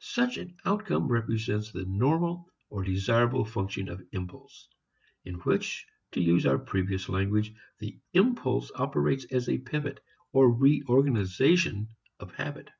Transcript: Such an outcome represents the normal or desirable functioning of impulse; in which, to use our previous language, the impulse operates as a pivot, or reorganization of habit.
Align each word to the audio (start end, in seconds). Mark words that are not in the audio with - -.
Such 0.00 0.38
an 0.38 0.56
outcome 0.64 1.06
represents 1.06 1.70
the 1.70 1.84
normal 1.84 2.48
or 2.68 2.82
desirable 2.82 3.44
functioning 3.44 3.90
of 3.92 4.02
impulse; 4.10 4.66
in 5.24 5.36
which, 5.42 5.86
to 6.10 6.20
use 6.20 6.46
our 6.46 6.58
previous 6.58 7.08
language, 7.08 7.54
the 7.78 8.00
impulse 8.12 8.72
operates 8.74 9.24
as 9.26 9.48
a 9.48 9.58
pivot, 9.58 10.00
or 10.32 10.50
reorganization 10.52 11.90
of 12.18 12.34
habit. 12.34 12.70